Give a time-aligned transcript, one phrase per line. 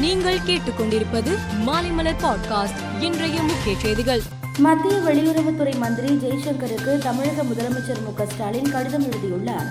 [0.00, 1.30] நீங்கள் கேட்டுக்கொண்டிருப்பது
[1.66, 3.02] மாலைமலர் பாட்காஸ்ட்.
[3.02, 4.20] இன்றைய முக்கிய செய்திகள்.
[4.58, 9.66] மத்திய வெளியுறவுத்துறை மந்திரி ஜெய்சங்கருக்கு தமிழக முதலமைச்சர் மு ஸ்டாலின் கடிதம் எழுதியுள்ளார்.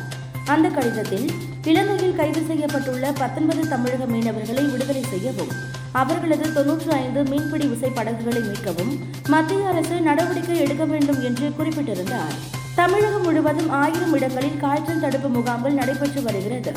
[0.45, 1.31] அந்த கடிதத்தில்
[1.63, 5.47] இலங்கையில் கைது செய்யப்பட்டுள்ள பத்தொன்பது தமிழக மீனவர்களை விடுதலை செய்யவும்
[5.91, 12.55] அவர்களது தொன்னூற்று ஐந்து மீன்பிடி விசை படகுகளை மீட்கவும் மத்திய அரசு நடவடிக்கை எடுக்க வேண்டும் என்று குறிப்பிட்டிருந்தார்.
[12.75, 16.71] தமிழகம் முழுவதும் ஆயிரம் இடங்களில் காய்ச்சல் தடுப்பு முகாம்கள் நடைபெற்று வருகிறது.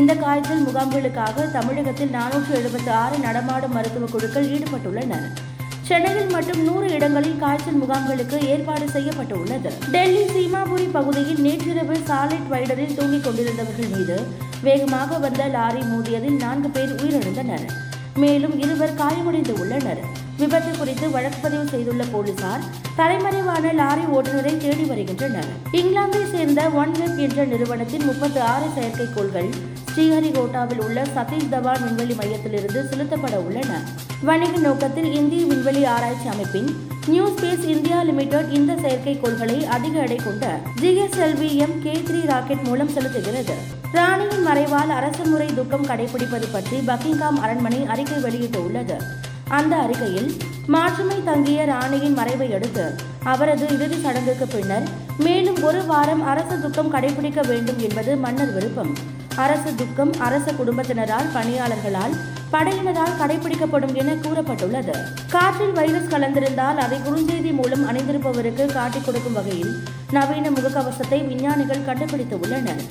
[0.00, 5.26] இந்த காய்ச்சல் முகாம்களுக்காக தமிழகத்தில் நானூற்று எழுபத்தி ஆறு நடமாடும் மருத்துவ குழுக்கள் ஈடுபட்டுள்ளனர்.
[5.80, 9.72] சென்னையில் மட்டும் நூறு இடங்களில் காய்ச்சல் முகாம்களுக்கு ஏற்பாடு செய்யப்பட்டுள்ளது.
[9.90, 14.26] டெல்லி சீமாபுரி பகுதியில் நேற்றிரவு சாலிட் வைடரில் தூங்கிக் கொண்டிருந்தவர்கள் மீது
[14.62, 17.66] வேகமாக வந்த லாரி மோதியதில் நான்கு பேர் உயிரிழந்தனர்.
[18.14, 20.04] மேலும் இருவர் காயமடைந்து உள்ளனர்.
[20.42, 22.62] விபத்து குறித்து வழக்கு பதிவு செய்துள்ள போலீசார்
[22.98, 25.50] தலைமறைவான லாரி ஓட்டுநரை தேடி வருகின்றனர்.
[25.72, 29.50] இங்கிலாந்தை சேர்ந்த ஒன் வெப் என்ற நிறுவனத்தின் முப்பத்தி ஆறு செயற்கைக்கோள்கள்
[29.92, 33.72] ஸ்ரீஹரிகோட்டாவில் உள்ள சதீஷ் தவான் விண்வெளி மையத்திலிருந்து செலுத்தப்பட உள்ளன.
[34.28, 36.70] வணிக நோக்கத்தில் இந்திய விண்வெளி ஆராய்ச்சி அமைப்பின்
[37.06, 42.94] நியூ ஸ்பேஸ் இந்தியா லிமிடெட் இந்த செயற்கைக்கோள்களை அதிக எடை கொண்ட GSLV M K three rocket மூலம்
[42.96, 43.56] செலுத்துகிறது.
[43.98, 48.98] ராணியின் மறைவால் அரசு முறை துக்கம் கடைபிடிப்பது பற்றி பக்கிங்காம் அரண்மனை அறிக்கை வெளியிட்டுள்ளது.
[49.58, 50.28] அந்த அறிக்கையில்
[50.66, 52.84] மாற்றுமை தங்கிய ராணியின் மறைவை அடுத்து
[53.32, 54.86] அவரது இறுதி சடங்குக்கு பின்னர்
[55.18, 58.92] மேலும் ஒரு வாரம் அரசு துக்கம் கடைபிடிக்க வேண்டும் என்பது மன்னர் விருப்பம்.
[59.36, 62.14] அரசு துக்கம் அரச குடும்பத்தினரால் பணியாளர்களால்
[62.52, 64.96] படையினரால் கடைபிடிக்கப்படும் என கூறப்பட்டுள்ளது.
[65.30, 69.72] காற்றில் வைரஸ் கலந்திருந்தால் அதை குறுஞ்செய்தி மூலம் அணிந்திருப்பவருக்கு காட்டிக் கொடுக்கும் வகையில்
[70.10, 72.82] நவீன முகக்கவசத்தை விஞ்ஞானிகள் கண்டுபிடித்து உள்ளனர்.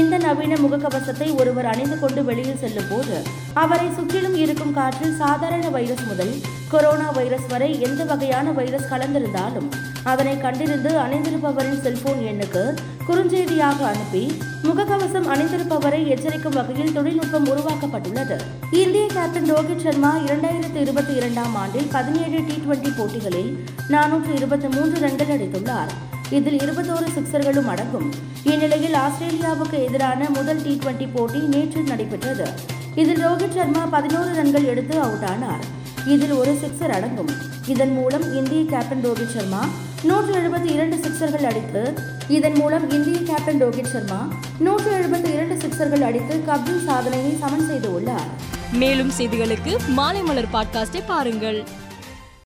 [0.00, 3.16] இந்த நவீன முகக்கவசத்தை ஒருவர் அணிந்து கொண்டு வெளியில் செல்லும் போது
[3.52, 6.32] அவரை சுற்றிலும் இருக்கும் காற்றில் சாதாரண வைரஸ் முதல்
[6.68, 9.68] கொரோனா வைரஸ் வரை எந்த வகையான வைரஸ் கலந்திருந்தாலும்
[10.02, 12.62] அதனை கண்டிருந்து அணிந்திருப்பவரின் செல்போன் எண்ணுக்கு
[13.08, 14.24] குறுஞ்செய்தியாக அனுப்பி
[14.62, 18.38] முகக்கவசம் அணிந்திருப்பவரை எச்சரிக்கும் வகையில் தொழில்நுட்பம் உருவாக்கப்பட்டுள்ளது.
[18.70, 23.52] இந்திய கேப்டன் ரோஹித் சர்மா இரண்டாயிரத்தி இருபத்தி இரண்டாம் ஆண்டில் பதினேழு டி டுவெண்டி போட்டிகளில்
[23.88, 25.92] நானூற்று இருபத்தி மூன்று ரன்கள் அடித்துள்ளார்.
[26.30, 28.12] இதில் இருபத்தோரு சிக்சர்களும் அடங்கும்.
[28.42, 32.48] இந்நிலையில் ஆஸ்திரேலியாவுக்கு எதிரான முதல் டி டுவெண்டி போட்டி நேற்று நடைபெற்றது.
[32.94, 35.64] இதில் ரோஹித் சர்மா பதினோரு ரன்கள் எடுத்து அவுட் ஆனார்.
[36.06, 37.28] இதில் ஒரு சிக்சர் அடங்கும்.
[37.66, 39.66] இதன் மூலம் இந்திய கேப்டன் ரோஹித் சர்மா
[40.02, 41.94] நூற்று எழுபத்தி இரண்டு சிக்சர்கள் அடித்து
[42.28, 47.94] இதன் மூலம் இந்திய கேப்டன் ரோஹித் சர்மா நூற்று எழுபத்தி இரண்டு சிக்சர்கள் அடித்து கபில் சாதனையை சமன் செய்து
[47.94, 48.50] உள்ளார்.
[48.72, 51.66] மேலும் செய்திகளுக்கு மாலை மலர் பாட்காஸ்டை பாருங்கள்.